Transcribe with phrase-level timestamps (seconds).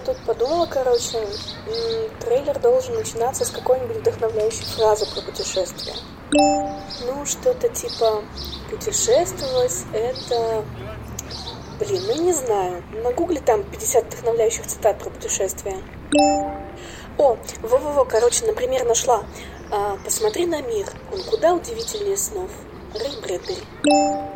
[0.00, 1.18] тут подумала, короче,
[2.20, 5.96] трейлер должен начинаться с какой-нибудь вдохновляющей фразы про путешествие.
[6.30, 8.22] Ну, что-то типа
[8.70, 10.64] «путешествовать— это...»
[11.80, 12.84] Блин, ну не знаю.
[13.02, 15.78] На гугле там 50 вдохновляющих цитат про путешествия.
[17.18, 19.24] О, во-во-во, короче, например, нашла.
[19.72, 22.50] А, «Посмотри на мир, он куда удивительнее снов».
[22.94, 23.62] Рэй Брэдбери.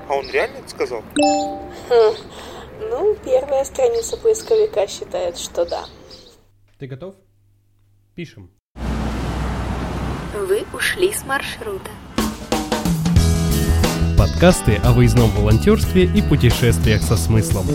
[0.09, 1.03] А он реально это сказал?
[1.89, 2.15] Хм.
[2.81, 3.06] Ну,
[3.57, 5.87] первая страница поисковика считает, что да.
[6.79, 7.15] Ты готов?
[8.15, 8.51] Пишем.
[10.35, 11.91] Вы ушли с маршрута.
[14.19, 17.67] Подкасты о выездном волонтерстве и путешествиях со смыслом.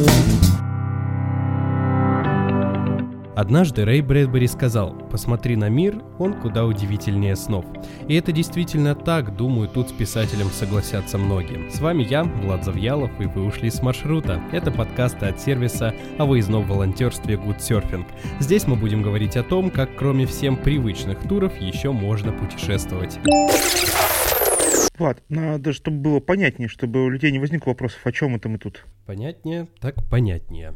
[3.42, 7.66] Однажды Рэй Брэдбери сказал, посмотри на мир, он куда удивительнее снов.
[8.08, 11.68] И это действительно так, думаю, тут с писателем согласятся многие.
[11.72, 14.40] С вами я, Влад Завьялов, и вы ушли с маршрута.
[14.52, 18.06] Это подкасты от сервиса о выездном волонтерстве Good Surfing.
[18.40, 23.18] Здесь мы будем говорить о том, как кроме всем привычных туров еще можно путешествовать.
[25.00, 28.60] Влад, надо, чтобы было понятнее, чтобы у людей не возникло вопросов, о чем это мы
[28.60, 28.86] тут.
[29.08, 29.68] Понятнее?
[29.80, 30.76] Так понятнее.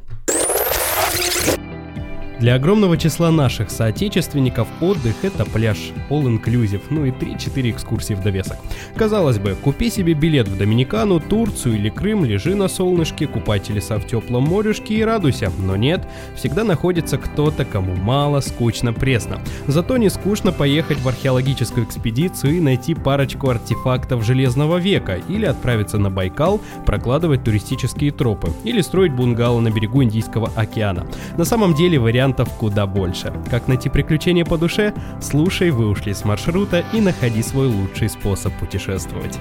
[2.46, 8.58] Для огромного числа наших соотечественников отдых– это пляж, all-inclusive, ну и 3-4 экскурсии в довесок.
[8.96, 13.98] Казалось бы, купи себе билет в Доминикану, Турцию или Крым, лежи на солнышке, купай телеса
[13.98, 15.52] в теплом морюшке и радуйся.
[15.58, 19.40] Но нет, всегда находится кто-то, кому мало, скучно, пресно.
[19.66, 25.98] Зато не скучно поехать в археологическую экспедицию и найти парочку артефактов Железного века, или отправиться
[25.98, 31.08] на Байкал, прокладывать туристические тропы, или строить бунгало на берегу Индийского океана.
[31.38, 33.34] На самом деле вариант вариантов куда больше.
[33.50, 34.94] Как найти приключения по душе?
[35.22, 39.40] Слушай, вы ушли с маршрута и находи свой лучший способ путешествовать.